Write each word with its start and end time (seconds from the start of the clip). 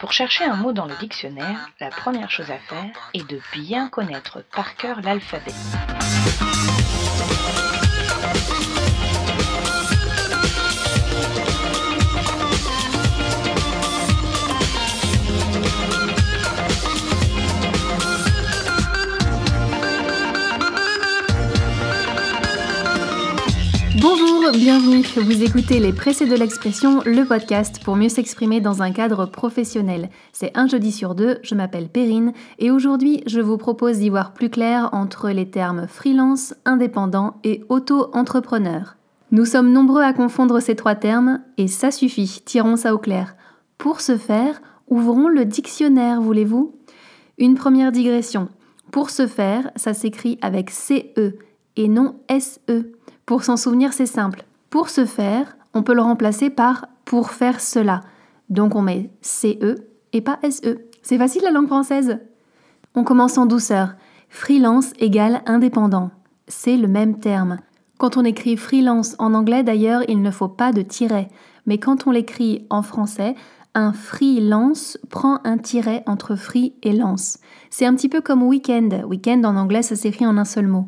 Pour 0.00 0.12
chercher 0.12 0.44
un 0.44 0.56
mot 0.56 0.72
dans 0.72 0.86
le 0.86 0.94
dictionnaire, 0.96 1.70
la 1.80 1.90
première 1.90 2.30
chose 2.30 2.50
à 2.50 2.58
faire 2.58 2.90
est 3.14 3.28
de 3.28 3.40
bien 3.52 3.88
connaître 3.88 4.42
par 4.52 4.76
cœur 4.76 5.00
l'alphabet. 5.00 5.54
Bienvenue. 24.52 25.02
Vous 25.16 25.42
écoutez 25.42 25.78
Les 25.78 25.92
Pressés 25.92 26.24
de 26.24 26.34
l'expression, 26.34 27.02
le 27.04 27.24
podcast 27.24 27.82
pour 27.84 27.96
mieux 27.96 28.08
s'exprimer 28.08 28.62
dans 28.62 28.82
un 28.82 28.92
cadre 28.92 29.26
professionnel. 29.26 30.08
C'est 30.32 30.56
un 30.56 30.66
jeudi 30.66 30.90
sur 30.90 31.14
deux, 31.14 31.38
je 31.42 31.54
m'appelle 31.54 31.88
Perrine 31.88 32.32
et 32.58 32.70
aujourd'hui 32.70 33.22
je 33.26 33.40
vous 33.40 33.58
propose 33.58 33.98
d'y 33.98 34.08
voir 34.08 34.32
plus 34.32 34.48
clair 34.48 34.88
entre 34.92 35.28
les 35.30 35.50
termes 35.50 35.86
freelance, 35.86 36.54
indépendant 36.64 37.36
et 37.44 37.62
auto-entrepreneur. 37.68 38.96
Nous 39.32 39.44
sommes 39.44 39.70
nombreux 39.70 40.02
à 40.02 40.14
confondre 40.14 40.60
ces 40.60 40.76
trois 40.76 40.94
termes 40.94 41.40
et 41.58 41.68
ça 41.68 41.90
suffit, 41.90 42.42
tirons 42.44 42.76
ça 42.76 42.94
au 42.94 42.98
clair. 42.98 43.36
Pour 43.76 44.00
ce 44.00 44.16
faire, 44.16 44.62
ouvrons 44.88 45.28
le 45.28 45.44
dictionnaire, 45.44 46.22
voulez-vous? 46.22 46.74
Une 47.36 47.54
première 47.54 47.92
digression. 47.92 48.48
Pour 48.92 49.10
ce 49.10 49.26
faire, 49.26 49.70
ça 49.76 49.92
s'écrit 49.92 50.38
avec 50.40 50.70
CE 50.70 51.34
et 51.76 51.88
non 51.88 52.16
SE. 52.30 52.97
Pour 53.28 53.44
s'en 53.44 53.58
souvenir, 53.58 53.92
c'est 53.92 54.06
simple. 54.06 54.44
Pour 54.70 54.88
ce 54.88 55.04
faire, 55.04 55.58
on 55.74 55.82
peut 55.82 55.92
le 55.92 56.00
remplacer 56.00 56.48
par 56.48 56.86
pour 57.04 57.28
faire 57.28 57.60
cela. 57.60 58.00
Donc 58.48 58.74
on 58.74 58.80
met 58.80 59.10
CE 59.20 59.74
et 60.14 60.22
pas 60.22 60.38
SE. 60.50 60.78
C'est 61.02 61.18
facile 61.18 61.42
la 61.44 61.50
langue 61.50 61.66
française. 61.66 62.20
On 62.94 63.04
commence 63.04 63.36
en 63.36 63.44
douceur. 63.44 63.96
Freelance 64.30 64.94
égale 64.98 65.42
indépendant. 65.44 66.10
C'est 66.46 66.78
le 66.78 66.88
même 66.88 67.18
terme. 67.18 67.58
Quand 67.98 68.16
on 68.16 68.24
écrit 68.24 68.56
freelance 68.56 69.14
en 69.18 69.34
anglais 69.34 69.62
d'ailleurs, 69.62 70.04
il 70.08 70.22
ne 70.22 70.30
faut 70.30 70.48
pas 70.48 70.72
de 70.72 70.80
tiret. 70.80 71.28
Mais 71.66 71.76
quand 71.76 72.06
on 72.06 72.12
l'écrit 72.12 72.66
en 72.70 72.80
français, 72.80 73.34
un 73.74 73.92
freelance 73.92 74.96
prend 75.10 75.40
un 75.44 75.58
tiret 75.58 76.02
entre 76.06 76.34
free 76.34 76.72
et 76.82 76.94
lance. 76.94 77.40
C'est 77.68 77.84
un 77.84 77.94
petit 77.94 78.08
peu 78.08 78.22
comme 78.22 78.42
weekend. 78.42 79.04
Weekend 79.06 79.44
en 79.44 79.56
anglais, 79.56 79.82
ça 79.82 79.96
s'écrit 79.96 80.26
en 80.26 80.38
un 80.38 80.46
seul 80.46 80.66
mot. 80.66 80.86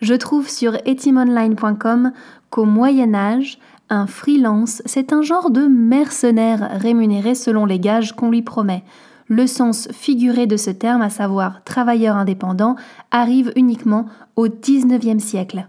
Je 0.00 0.14
trouve 0.14 0.48
sur 0.48 0.74
etimonline.com 0.86 2.12
qu'au 2.50 2.64
Moyen 2.64 3.14
Âge, 3.14 3.58
un 3.88 4.06
freelance, 4.06 4.82
c'est 4.84 5.12
un 5.12 5.22
genre 5.22 5.50
de 5.50 5.66
mercenaire 5.66 6.68
rémunéré 6.80 7.34
selon 7.34 7.66
les 7.66 7.78
gages 7.78 8.12
qu'on 8.12 8.30
lui 8.30 8.42
promet. 8.42 8.84
Le 9.28 9.46
sens 9.46 9.88
figuré 9.92 10.46
de 10.46 10.56
ce 10.56 10.70
terme, 10.70 11.02
à 11.02 11.10
savoir 11.10 11.64
travailleur 11.64 12.16
indépendant, 12.16 12.76
arrive 13.10 13.52
uniquement 13.56 14.06
au 14.36 14.48
XIXe 14.48 15.22
siècle. 15.22 15.68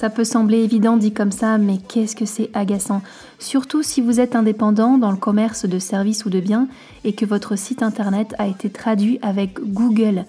ça 0.00 0.08
peut 0.08 0.24
sembler 0.24 0.60
évident 0.60 0.96
dit 0.96 1.12
comme 1.12 1.30
ça, 1.30 1.58
mais 1.58 1.76
qu'est-ce 1.76 2.16
que 2.16 2.24
c'est 2.24 2.48
agaçant 2.54 3.02
Surtout 3.38 3.82
si 3.82 4.00
vous 4.00 4.18
êtes 4.18 4.34
indépendant 4.34 4.96
dans 4.96 5.10
le 5.10 5.18
commerce 5.18 5.66
de 5.66 5.78
services 5.78 6.24
ou 6.24 6.30
de 6.30 6.40
biens 6.40 6.68
et 7.04 7.12
que 7.12 7.26
votre 7.26 7.54
site 7.54 7.82
internet 7.82 8.34
a 8.38 8.46
été 8.46 8.70
traduit 8.70 9.18
avec 9.20 9.60
Google. 9.60 10.24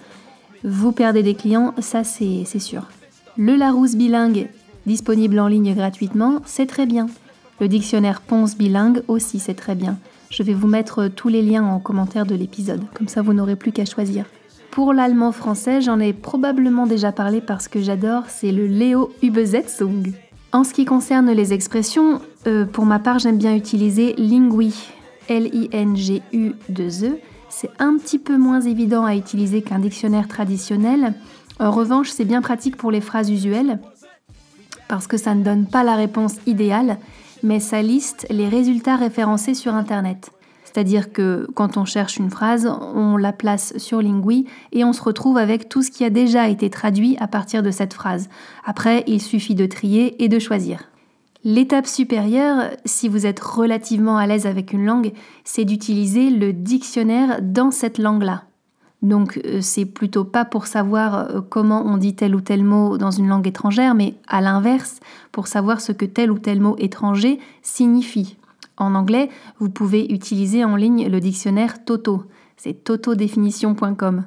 Vous 0.65 0.91
perdez 0.91 1.23
des 1.23 1.35
clients, 1.35 1.73
ça 1.79 2.03
c'est 2.03 2.59
sûr. 2.59 2.89
Le 3.37 3.55
Larousse 3.55 3.95
bilingue, 3.95 4.49
disponible 4.85 5.39
en 5.39 5.47
ligne 5.47 5.73
gratuitement, 5.73 6.41
c'est 6.45 6.67
très 6.67 6.85
bien. 6.85 7.07
Le 7.61 7.69
dictionnaire 7.69 8.19
Ponce 8.19 8.57
bilingue 8.57 9.03
aussi, 9.07 9.39
c'est 9.39 9.53
très 9.53 9.75
bien. 9.75 9.97
Je 10.29 10.43
vais 10.43 10.53
vous 10.53 10.67
mettre 10.67 11.07
tous 11.07 11.29
les 11.29 11.41
liens 11.41 11.63
en 11.63 11.79
commentaire 11.79 12.25
de 12.25 12.35
l'épisode, 12.35 12.83
comme 12.93 13.07
ça 13.07 13.21
vous 13.21 13.31
n'aurez 13.31 13.55
plus 13.55 13.71
qu'à 13.71 13.85
choisir. 13.85 14.25
Pour 14.71 14.93
l'allemand 14.93 15.33
français, 15.33 15.81
j'en 15.81 15.99
ai 15.99 16.13
probablement 16.13 16.87
déjà 16.87 17.11
parlé 17.11 17.41
parce 17.41 17.67
que 17.67 17.81
j'adore, 17.81 18.23
c'est 18.29 18.53
le 18.53 18.67
Léo 18.67 19.11
Übersetzung. 19.21 20.13
En 20.53 20.63
ce 20.63 20.73
qui 20.73 20.85
concerne 20.85 21.29
les 21.29 21.51
expressions, 21.51 22.21
euh, 22.47 22.65
pour 22.65 22.85
ma 22.85 22.99
part, 22.99 23.19
j'aime 23.19 23.37
bien 23.37 23.53
utiliser 23.53 24.15
Lingui, 24.17 24.73
L-I-N-G-U-2-E. 25.27 27.19
C'est 27.49 27.69
un 27.79 27.97
petit 27.97 28.17
peu 28.17 28.37
moins 28.37 28.61
évident 28.61 29.03
à 29.03 29.15
utiliser 29.15 29.61
qu'un 29.61 29.79
dictionnaire 29.79 30.29
traditionnel. 30.29 31.15
En 31.59 31.71
revanche, 31.71 32.09
c'est 32.09 32.25
bien 32.25 32.41
pratique 32.41 32.77
pour 32.77 32.91
les 32.91 33.01
phrases 33.01 33.29
usuelles 33.29 33.77
parce 34.87 35.07
que 35.07 35.17
ça 35.17 35.35
ne 35.35 35.43
donne 35.43 35.67
pas 35.67 35.85
la 35.85 35.95
réponse 35.95 36.35
idéale, 36.47 36.97
mais 37.43 37.61
ça 37.61 37.81
liste 37.81 38.25
les 38.29 38.49
résultats 38.49 38.97
référencés 38.97 39.53
sur 39.53 39.73
Internet. 39.73 40.31
C'est-à-dire 40.73 41.11
que 41.11 41.47
quand 41.53 41.75
on 41.75 41.85
cherche 41.85 42.17
une 42.17 42.29
phrase, 42.29 42.65
on 42.95 43.17
la 43.17 43.33
place 43.33 43.77
sur 43.77 44.01
Lingui 44.01 44.45
et 44.71 44.85
on 44.85 44.93
se 44.93 45.01
retrouve 45.01 45.37
avec 45.37 45.67
tout 45.67 45.81
ce 45.81 45.91
qui 45.91 46.05
a 46.05 46.09
déjà 46.09 46.47
été 46.47 46.69
traduit 46.69 47.17
à 47.19 47.27
partir 47.27 47.61
de 47.61 47.71
cette 47.71 47.93
phrase. 47.93 48.29
Après, 48.63 49.03
il 49.07 49.21
suffit 49.21 49.55
de 49.55 49.65
trier 49.65 50.23
et 50.23 50.29
de 50.29 50.39
choisir. 50.39 50.83
L'étape 51.43 51.87
supérieure, 51.87 52.69
si 52.85 53.09
vous 53.09 53.25
êtes 53.25 53.39
relativement 53.39 54.17
à 54.17 54.27
l'aise 54.27 54.45
avec 54.45 54.73
une 54.73 54.85
langue, 54.85 55.11
c'est 55.43 55.65
d'utiliser 55.65 56.29
le 56.29 56.53
dictionnaire 56.53 57.39
dans 57.41 57.71
cette 57.71 57.97
langue-là. 57.97 58.43
Donc 59.01 59.41
euh, 59.45 59.59
c'est 59.61 59.85
plutôt 59.85 60.23
pas 60.23 60.45
pour 60.45 60.67
savoir 60.67 61.15
euh, 61.15 61.41
comment 61.41 61.83
on 61.85 61.97
dit 61.97 62.15
tel 62.15 62.35
ou 62.35 62.41
tel 62.41 62.63
mot 62.63 62.97
dans 62.99 63.09
une 63.09 63.27
langue 63.27 63.47
étrangère, 63.47 63.95
mais 63.95 64.13
à 64.27 64.41
l'inverse, 64.41 64.99
pour 65.31 65.47
savoir 65.47 65.81
ce 65.81 65.91
que 65.91 66.05
tel 66.05 66.31
ou 66.31 66.37
tel 66.37 66.61
mot 66.61 66.75
étranger 66.77 67.39
signifie. 67.63 68.37
En 68.81 68.95
anglais, 68.95 69.29
vous 69.59 69.69
pouvez 69.69 70.11
utiliser 70.11 70.65
en 70.65 70.75
ligne 70.75 71.07
le 71.07 71.19
dictionnaire 71.19 71.85
Toto. 71.85 72.23
C'est 72.57 72.83
totodéfinition.com. 72.83 74.23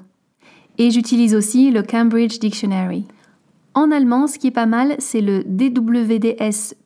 Et 0.79 0.93
j'utilise 0.93 1.35
aussi 1.35 1.73
le 1.73 1.83
Cambridge 1.83 2.39
Dictionary. 2.39 3.05
En 3.75 3.91
allemand, 3.91 4.29
ce 4.29 4.39
qui 4.39 4.47
est 4.47 4.53
pas 4.53 4.67
mal, 4.67 4.95
c'est 5.01 5.21
le 5.21 5.43
dwds.de. 5.43 6.77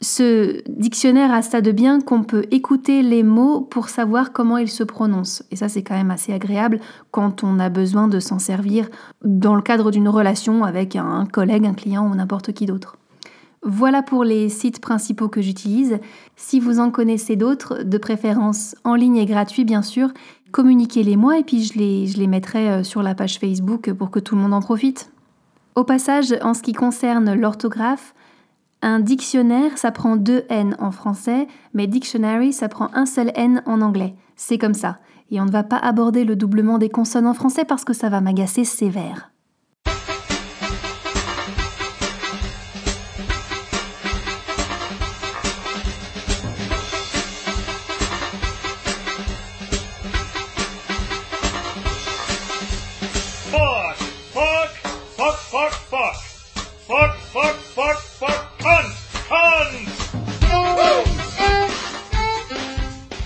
Ce 0.00 0.62
dictionnaire 0.66 1.30
a 1.32 1.42
ça 1.42 1.60
de 1.60 1.72
bien 1.72 2.00
qu'on 2.00 2.22
peut 2.22 2.46
écouter 2.50 3.02
les 3.02 3.22
mots 3.22 3.60
pour 3.60 3.90
savoir 3.90 4.32
comment 4.32 4.56
ils 4.56 4.70
se 4.70 4.82
prononcent. 4.82 5.44
Et 5.50 5.56
ça, 5.56 5.68
c'est 5.68 5.82
quand 5.82 5.94
même 5.94 6.10
assez 6.10 6.32
agréable 6.32 6.80
quand 7.10 7.44
on 7.44 7.58
a 7.58 7.68
besoin 7.68 8.08
de 8.08 8.18
s'en 8.18 8.38
servir 8.38 8.88
dans 9.22 9.54
le 9.54 9.62
cadre 9.62 9.90
d'une 9.90 10.08
relation 10.08 10.64
avec 10.64 10.96
un 10.96 11.26
collègue, 11.26 11.66
un 11.66 11.74
client 11.74 12.10
ou 12.10 12.14
n'importe 12.14 12.52
qui 12.52 12.64
d'autre. 12.64 12.96
Voilà 13.64 14.02
pour 14.02 14.24
les 14.24 14.50
sites 14.50 14.80
principaux 14.80 15.28
que 15.28 15.40
j'utilise. 15.40 15.98
Si 16.36 16.60
vous 16.60 16.80
en 16.80 16.90
connaissez 16.90 17.34
d'autres, 17.34 17.82
de 17.82 17.96
préférence 17.96 18.76
en 18.84 18.94
ligne 18.94 19.16
et 19.16 19.24
gratuit 19.24 19.64
bien 19.64 19.80
sûr, 19.80 20.10
communiquez-les 20.52 21.16
moi 21.16 21.38
et 21.38 21.44
puis 21.44 21.64
je 21.64 21.78
les, 21.78 22.26
mettrai 22.26 22.70
euh, 22.70 22.82
sur 22.84 23.02
la 23.02 23.14
page 23.14 23.38
Facebook 23.38 23.90
pour 23.94 24.10
que 24.10 24.20
tout 24.20 24.36
le 24.36 24.42
monde 24.42 24.52
en 24.52 24.60
profite. 24.60 25.10
Au 25.76 25.84
passage, 25.84 26.34
en 26.42 26.52
ce 26.52 26.62
qui 26.62 26.74
concerne 26.74 27.32
l'orthographe, 27.32 28.14
un 28.82 29.00
dictionnaire, 29.00 29.78
ça 29.78 29.90
prend 29.90 30.16
deux 30.16 30.44
N 30.50 30.76
en 30.78 30.90
français, 30.90 31.48
mais 31.72 31.86
dictionary, 31.86 32.52
ça 32.52 32.68
prend 32.68 32.90
un 32.92 33.06
seul 33.06 33.32
N 33.34 33.62
en 33.64 33.80
anglais. 33.80 34.14
C'est 34.36 34.58
comme 34.58 34.74
ça. 34.74 34.98
Et 35.30 35.40
on 35.40 35.46
ne 35.46 35.50
va 35.50 35.62
pas 35.62 35.78
aborder 35.78 36.24
le 36.24 36.36
doublement 36.36 36.76
des 36.76 36.90
consonnes 36.90 37.26
en 37.26 37.34
français 37.34 37.64
parce 37.64 37.84
que 37.84 37.94
ça 37.94 38.10
va 38.10 38.20
m'agacer 38.20 38.64
sévère. 38.64 39.30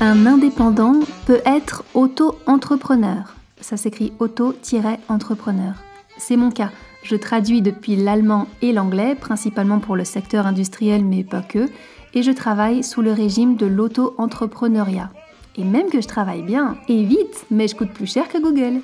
Un 0.01 0.27
indépendant 0.27 1.01
peut 1.27 1.41
être 1.45 1.83
auto-entrepreneur. 1.93 3.35
Ça 3.61 3.77
s'écrit 3.77 4.13
auto-entrepreneur. 4.21 5.75
C'est 6.19 6.37
mon 6.37 6.53
cas. 6.53 6.71
Je 7.03 7.17
traduis 7.17 7.63
depuis 7.63 7.97
l'allemand 7.97 8.47
et 8.63 8.73
l'anglais, 8.73 9.17
principalement 9.17 9.81
pour 9.81 9.97
le 9.97 10.05
secteur 10.05 10.47
industriel, 10.47 11.05
mais 11.05 11.25
pas 11.25 11.43
que. 11.43 11.69
et 12.15 12.23
je 12.23 12.31
travaille 12.31 12.85
sous 12.85 13.03
le 13.03 13.13
régime 13.13 13.57
de 13.57 13.67
l'auto-entrepreneuriat. 13.67 15.11
Et 15.57 15.65
même 15.65 15.91
que 15.91 16.01
je 16.01 16.07
travaille 16.07 16.43
bien 16.43 16.77
et 16.89 17.03
vite, 17.03 17.47
mais 17.51 17.67
je 17.67 17.75
coûte 17.75 17.93
plus 17.93 18.07
cher 18.07 18.29
que 18.29 18.41
Google. 18.41 18.81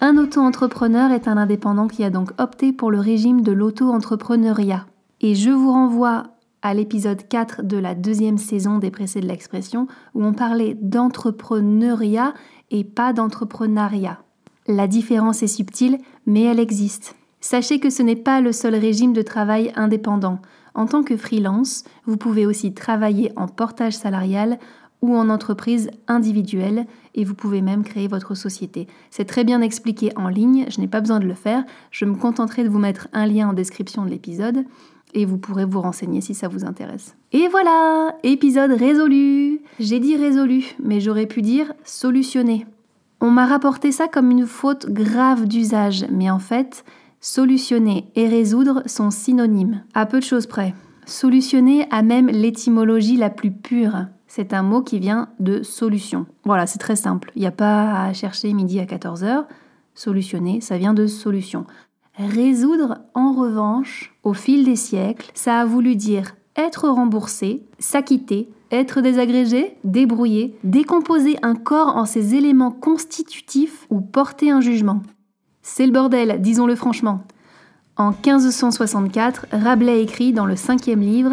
Un 0.00 0.16
auto-entrepreneur 0.16 1.10
est 1.10 1.26
un 1.26 1.38
indépendant 1.38 1.88
qui 1.88 2.04
a 2.04 2.10
donc 2.10 2.30
opté 2.38 2.72
pour 2.72 2.92
le 2.92 3.00
régime 3.00 3.42
de 3.42 3.50
l'auto-entrepreneuriat. 3.50 4.86
Et 5.20 5.34
je 5.34 5.50
vous 5.50 5.72
renvoie 5.72 6.28
à 6.62 6.74
l'épisode 6.74 7.26
4 7.28 7.62
de 7.62 7.76
la 7.76 7.94
deuxième 7.94 8.38
saison 8.38 8.78
des 8.78 8.90
Pressés 8.90 9.20
de 9.20 9.26
l'expression 9.26 9.86
où 10.14 10.24
on 10.24 10.32
parlait 10.32 10.74
d'entrepreneuriat 10.80 12.34
et 12.70 12.84
pas 12.84 13.12
d'entrepreneuriat. 13.12 14.22
La 14.66 14.86
différence 14.86 15.42
est 15.42 15.48
subtile, 15.48 15.98
mais 16.24 16.42
elle 16.42 16.60
existe. 16.60 17.16
Sachez 17.40 17.80
que 17.80 17.90
ce 17.90 18.02
n'est 18.02 18.16
pas 18.16 18.40
le 18.40 18.52
seul 18.52 18.76
régime 18.76 19.12
de 19.12 19.22
travail 19.22 19.72
indépendant. 19.74 20.38
En 20.74 20.86
tant 20.86 21.02
que 21.02 21.16
freelance, 21.16 21.84
vous 22.06 22.16
pouvez 22.16 22.46
aussi 22.46 22.72
travailler 22.72 23.32
en 23.36 23.48
portage 23.48 23.94
salarial 23.94 24.58
ou 25.02 25.16
en 25.16 25.28
entreprise 25.28 25.90
individuelle 26.08 26.86
et 27.14 27.24
vous 27.24 27.34
pouvez 27.34 27.60
même 27.60 27.82
créer 27.82 28.08
votre 28.08 28.34
société. 28.34 28.86
C'est 29.10 29.24
très 29.24 29.44
bien 29.44 29.60
expliqué 29.60 30.12
en 30.16 30.28
ligne, 30.28 30.66
je 30.70 30.80
n'ai 30.80 30.88
pas 30.88 31.00
besoin 31.00 31.20
de 31.20 31.26
le 31.26 31.34
faire, 31.34 31.64
je 31.90 32.04
me 32.04 32.14
contenterai 32.14 32.64
de 32.64 32.68
vous 32.68 32.78
mettre 32.78 33.08
un 33.12 33.26
lien 33.26 33.48
en 33.48 33.52
description 33.52 34.04
de 34.04 34.10
l'épisode 34.10 34.64
et 35.14 35.26
vous 35.26 35.36
pourrez 35.36 35.64
vous 35.64 35.80
renseigner 35.80 36.20
si 36.20 36.34
ça 36.34 36.48
vous 36.48 36.64
intéresse. 36.64 37.16
Et 37.32 37.48
voilà, 37.48 38.16
épisode 38.22 38.72
résolu. 38.72 39.60
J'ai 39.78 40.00
dit 40.00 40.16
résolu, 40.16 40.74
mais 40.82 41.00
j'aurais 41.00 41.26
pu 41.26 41.42
dire 41.42 41.72
solutionné. 41.84 42.66
On 43.20 43.30
m'a 43.30 43.46
rapporté 43.46 43.92
ça 43.92 44.08
comme 44.08 44.30
une 44.30 44.46
faute 44.46 44.90
grave 44.90 45.46
d'usage, 45.46 46.06
mais 46.10 46.30
en 46.30 46.38
fait, 46.38 46.84
solutionner 47.20 48.06
et 48.16 48.26
résoudre 48.26 48.82
sont 48.86 49.10
synonymes, 49.10 49.82
à 49.94 50.06
peu 50.06 50.18
de 50.18 50.24
choses 50.24 50.46
près. 50.46 50.74
Solutionner 51.06 51.86
a 51.90 52.02
même 52.02 52.28
l'étymologie 52.28 53.16
la 53.16 53.30
plus 53.30 53.50
pure. 53.50 54.06
C'est 54.34 54.54
un 54.54 54.62
mot 54.62 54.80
qui 54.80 54.98
vient 54.98 55.28
de 55.40 55.62
solution. 55.62 56.24
Voilà, 56.46 56.66
c'est 56.66 56.78
très 56.78 56.96
simple. 56.96 57.30
Il 57.36 57.40
n'y 57.40 57.46
a 57.46 57.50
pas 57.50 58.04
à 58.04 58.14
chercher 58.14 58.50
midi 58.54 58.80
à 58.80 58.86
14h. 58.86 59.44
Solutionner, 59.94 60.62
ça 60.62 60.78
vient 60.78 60.94
de 60.94 61.06
solution. 61.06 61.66
Résoudre, 62.14 62.96
en 63.12 63.34
revanche, 63.34 64.14
au 64.22 64.32
fil 64.32 64.64
des 64.64 64.74
siècles, 64.74 65.30
ça 65.34 65.60
a 65.60 65.66
voulu 65.66 65.96
dire 65.96 66.34
être 66.56 66.88
remboursé, 66.88 67.62
s'acquitter, 67.78 68.48
être 68.70 69.02
désagrégé, 69.02 69.76
débrouillé, 69.84 70.56
décomposer 70.64 71.36
un 71.42 71.54
corps 71.54 71.94
en 71.94 72.06
ses 72.06 72.34
éléments 72.34 72.72
constitutifs 72.72 73.86
ou 73.90 74.00
porter 74.00 74.50
un 74.50 74.62
jugement. 74.62 75.02
C'est 75.60 75.84
le 75.84 75.92
bordel, 75.92 76.40
disons-le 76.40 76.74
franchement. 76.74 77.20
En 77.98 78.12
1564, 78.12 79.48
Rabelais 79.52 80.02
écrit 80.02 80.32
dans 80.32 80.46
le 80.46 80.56
cinquième 80.56 81.02
livre 81.02 81.32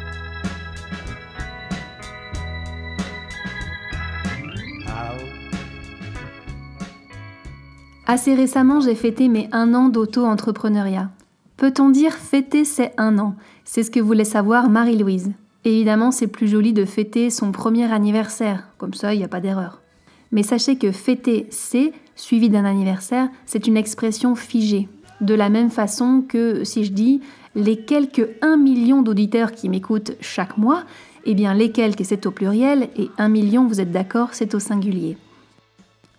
Assez 8.07 8.33
récemment, 8.33 8.79
j'ai 8.79 8.95
fêté 8.95 9.27
mes 9.27 9.47
un 9.51 9.73
an 9.73 9.89
d'auto-entrepreneuriat. 9.89 11.11
Peut-on 11.57 11.89
dire 11.89 12.13
fêter 12.13 12.65
ses 12.65 12.89
un 12.97 13.19
an 13.19 13.35
C'est 13.63 13.83
ce 13.83 13.91
que 13.91 13.99
voulait 13.99 14.23
savoir 14.23 14.69
Marie-Louise. 14.69 15.31
Évidemment, 15.63 16.11
c'est 16.11 16.27
plus 16.27 16.47
joli 16.47 16.73
de 16.73 16.85
fêter 16.85 17.29
son 17.29 17.51
premier 17.51 17.91
anniversaire, 17.91 18.67
comme 18.79 18.95
ça 18.95 19.13
il 19.13 19.19
n'y 19.19 19.23
a 19.23 19.29
pas 19.29 19.41
d'erreur. 19.41 19.81
Mais 20.31 20.41
sachez 20.41 20.77
que 20.77 20.91
fêter 20.91 21.45
c'est, 21.51 21.93
suivi 22.15 22.49
d'un 22.49 22.65
anniversaire, 22.65 23.29
c'est 23.45 23.67
une 23.67 23.77
expression 23.77 24.33
figée. 24.35 24.89
De 25.21 25.35
la 25.35 25.49
même 25.49 25.69
façon 25.69 26.23
que 26.27 26.63
si 26.63 26.83
je 26.83 26.91
dis 26.91 27.21
les 27.53 27.77
quelques 27.77 28.27
1 28.41 28.57
million 28.57 29.03
d'auditeurs 29.03 29.51
qui 29.51 29.69
m'écoutent 29.69 30.13
chaque 30.19 30.57
mois, 30.57 30.83
eh 31.25 31.35
bien 31.35 31.53
les 31.53 31.71
quelques 31.71 32.05
c'est 32.05 32.25
au 32.25 32.31
pluriel 32.31 32.89
et 32.97 33.11
1 33.19 33.29
million, 33.29 33.67
vous 33.67 33.79
êtes 33.79 33.91
d'accord, 33.91 34.29
c'est 34.31 34.55
au 34.55 34.59
singulier. 34.59 35.17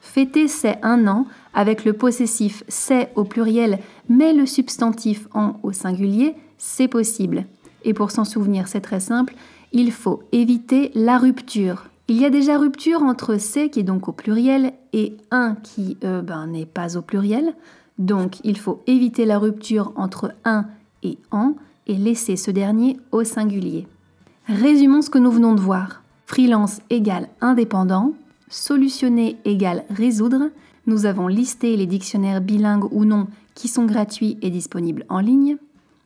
Fêter 0.05 0.49
c'est 0.49 0.79
un 0.83 1.07
an 1.07 1.27
avec 1.55 1.85
le 1.85 1.93
possessif 1.93 2.65
c'est 2.67 3.13
au 3.15 3.23
pluriel 3.23 3.79
mais 4.09 4.33
le 4.33 4.47
substantif 4.47 5.29
en 5.33 5.55
au 5.63 5.73
singulier, 5.73 6.35
c'est 6.59 6.89
possible. 6.89 7.47
Et 7.85 7.95
pour 7.95 8.11
s'en 8.11 8.25
souvenir, 8.25 8.69
c'est 8.69 8.81
très 8.81 9.01
simple, 9.01 9.35
il 9.73 9.91
faut 9.91 10.23
éviter 10.33 10.91
la 10.95 11.19
rupture. 11.19 11.89
Il 12.09 12.21
y 12.21 12.25
a 12.25 12.31
déjà 12.31 12.59
rupture 12.59 13.03
entre 13.03 13.39
c'est 13.39 13.71
qui 13.71 13.81
est 13.81 13.85
donc 13.85 14.09
au 14.09 14.13
pluriel 14.13 14.73
et 14.93 15.17
un 15.31 15.55
qui 15.55 15.97
euh, 16.05 16.21
ben, 16.21 16.49
n'est 16.49 16.67
pas 16.67 16.97
au 16.97 17.03
pluriel. 17.03 17.55
Donc 17.99 18.39
il 18.45 18.59
faut 18.59 18.83
éviter 18.87 19.25
la 19.25 19.39
rupture 19.39 19.93
entre 19.97 20.35
un 20.45 20.67
et 21.03 21.17
en 21.31 21.55
et 21.87 21.95
laisser 21.95 22.37
ce 22.37 22.51
dernier 22.51 22.99
au 23.13 23.25
singulier. 23.25 23.87
Résumons 24.47 25.03
ce 25.03 25.11
que 25.11 25.19
nous 25.19 25.31
venons 25.31 25.55
de 25.55 25.61
voir. 25.61 26.03
Freelance 26.27 26.81
égale 26.91 27.29
indépendant, 27.41 28.13
solutionner 28.53 29.37
égale 29.45 29.85
résoudre. 29.91 30.51
Nous 30.87 31.07
avons 31.07 31.27
listé 31.27 31.77
les 31.77 31.87
dictionnaires 31.87 32.41
bilingues 32.41 32.93
ou 32.93 33.05
non 33.05 33.27
qui 33.55 33.69
sont 33.69 33.85
gratuits 33.85 34.39
et 34.43 34.51
disponibles 34.51 35.05
en 35.09 35.21
ligne. 35.21 35.57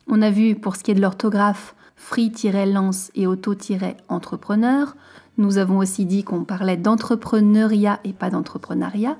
On 0.07 0.21
a 0.21 0.31
vu 0.31 0.55
pour 0.55 0.75
ce 0.75 0.83
qui 0.83 0.91
est 0.91 0.95
de 0.95 1.01
l'orthographe 1.01 1.75
free-lance 1.95 3.11
et 3.15 3.27
auto-entrepreneur. 3.27 4.95
Nous 5.37 5.57
avons 5.57 5.77
aussi 5.77 6.05
dit 6.05 6.23
qu'on 6.23 6.43
parlait 6.43 6.77
d'entrepreneuriat 6.77 7.99
et 8.03 8.13
pas 8.13 8.29
d'entrepreneuriat 8.29 9.17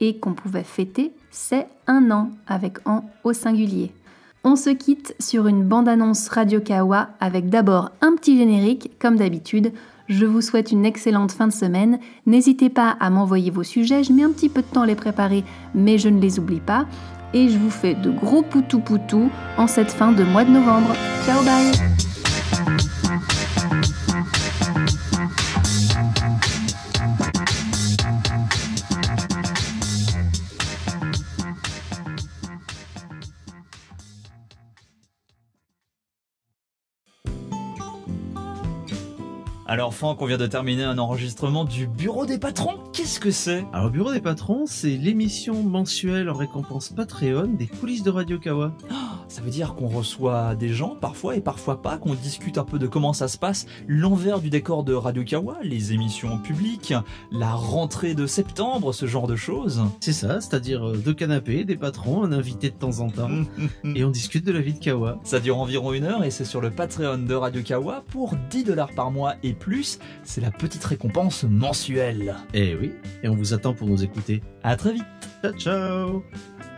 et 0.00 0.18
qu'on 0.18 0.34
pouvait 0.34 0.64
fêter 0.64 1.12
c'est 1.34 1.66
un 1.88 2.10
an 2.12 2.30
avec 2.46 2.78
en 2.86 3.04
au 3.24 3.32
singulier. 3.32 3.92
On 4.44 4.56
se 4.56 4.70
quitte 4.70 5.16
sur 5.18 5.48
une 5.48 5.64
bande-annonce 5.64 6.28
Radio 6.28 6.60
Kawa 6.60 7.08
avec 7.18 7.48
d'abord 7.48 7.90
un 8.00 8.14
petit 8.14 8.38
générique, 8.38 8.92
comme 9.00 9.16
d'habitude. 9.16 9.72
Je 10.08 10.26
vous 10.26 10.40
souhaite 10.40 10.70
une 10.70 10.84
excellente 10.84 11.32
fin 11.32 11.46
de 11.46 11.52
semaine. 11.52 11.98
N'hésitez 12.26 12.68
pas 12.68 12.96
à 13.00 13.10
m'envoyer 13.10 13.50
vos 13.50 13.62
sujets, 13.62 14.04
je 14.04 14.12
mets 14.12 14.22
un 14.22 14.32
petit 14.32 14.48
peu 14.48 14.60
de 14.60 14.66
temps 14.66 14.82
à 14.82 14.86
les 14.86 14.94
préparer, 14.94 15.44
mais 15.74 15.98
je 15.98 16.08
ne 16.08 16.20
les 16.20 16.38
oublie 16.38 16.60
pas. 16.60 16.86
Et 17.32 17.48
je 17.48 17.58
vous 17.58 17.70
fais 17.70 17.94
de 17.94 18.10
gros 18.10 18.42
poutou 18.42 18.78
poutou 18.78 19.30
en 19.56 19.66
cette 19.66 19.90
fin 19.90 20.12
de 20.12 20.22
mois 20.24 20.44
de 20.44 20.50
novembre. 20.50 20.94
Ciao 21.24 21.42
bye 21.42 22.03
Alors 39.66 39.94
Franck, 39.94 40.20
on 40.20 40.26
vient 40.26 40.36
de 40.36 40.46
terminer 40.46 40.84
un 40.84 40.98
enregistrement 40.98 41.64
du 41.64 41.86
Bureau 41.86 42.26
des 42.26 42.38
patrons. 42.38 42.78
Qu'est-ce 42.92 43.18
que 43.18 43.30
c'est? 43.30 43.64
Alors 43.72 43.88
Bureau 43.88 44.12
des 44.12 44.20
patrons, 44.20 44.64
c'est 44.66 44.98
l'émission 44.98 45.62
mensuelle 45.62 46.28
en 46.28 46.34
récompense 46.34 46.90
Patreon 46.90 47.46
des 47.46 47.66
coulisses 47.66 48.02
de 48.02 48.10
Radio 48.10 48.38
Kawa. 48.38 48.72
Oh, 48.90 48.94
ça 49.28 49.42
veut 49.42 49.50
dire 49.50 49.74
qu'on 49.74 49.88
reçoit 49.88 50.54
des 50.54 50.68
gens 50.68 50.96
parfois 51.00 51.36
et 51.36 51.40
parfois 51.40 51.82
pas, 51.82 51.98
qu'on 51.98 52.14
discute 52.14 52.58
un 52.58 52.64
peu 52.64 52.78
de 52.78 52.86
comment 52.86 53.12
ça 53.12 53.28
se 53.28 53.38
passe, 53.38 53.66
l'envers 53.86 54.40
du 54.40 54.50
décor 54.50 54.84
de 54.84 54.94
Radio 54.94 55.24
Kawa, 55.24 55.58
les 55.62 55.92
émissions 55.92 56.38
publiques, 56.38 56.94
la 57.32 57.52
rentrée 57.52 58.14
de 58.14 58.26
septembre, 58.26 58.92
ce 58.92 59.06
genre 59.06 59.26
de 59.26 59.36
choses. 59.36 59.82
C'est 60.00 60.12
ça, 60.12 60.40
c'est-à-dire 60.40 60.88
euh, 60.88 60.96
deux 60.96 61.14
canapés, 61.14 61.64
des 61.64 61.76
patrons, 61.76 62.24
un 62.24 62.32
invité 62.32 62.70
de 62.70 62.76
temps 62.76 63.00
en 63.00 63.10
temps, 63.10 63.30
et 63.94 64.04
on 64.04 64.10
discute 64.10 64.44
de 64.44 64.52
la 64.52 64.60
vie 64.60 64.74
de 64.74 64.78
Kawa. 64.78 65.18
Ça 65.24 65.40
dure 65.40 65.58
environ 65.58 65.92
une 65.92 66.04
heure 66.04 66.24
et 66.24 66.30
c'est 66.30 66.44
sur 66.44 66.60
le 66.60 66.70
Patreon 66.70 67.18
de 67.18 67.34
Radio 67.34 67.62
Kawa 67.62 68.04
pour 68.08 68.34
10 68.50 68.64
dollars 68.64 68.92
par 68.92 69.10
mois 69.10 69.34
et 69.42 69.52
plus, 69.52 69.98
c'est 70.22 70.40
la 70.40 70.50
petite 70.50 70.84
récompense 70.84 71.44
mensuelle. 71.44 72.36
Eh 72.52 72.74
oui, 72.74 72.92
et 73.22 73.28
on 73.28 73.34
vous 73.34 73.54
attend 73.54 73.74
pour 73.74 73.88
nous 73.88 74.02
écouter. 74.02 74.42
À 74.62 74.76
très 74.76 74.92
vite. 74.92 75.04
Ciao 75.42 75.52
ciao 75.52 76.73